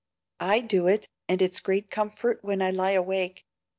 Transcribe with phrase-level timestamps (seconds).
[0.39, 3.45] "I do it, and it's a great comfort when I lie awake.